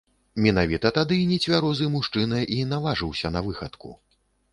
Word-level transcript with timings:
Менавіта 0.43 0.91
тады 0.95 1.17
нецвярозы 1.31 1.89
мужчына 1.95 2.39
і 2.57 2.57
наважыўся 2.71 3.33
на 3.35 3.45
выхадку. 3.49 3.93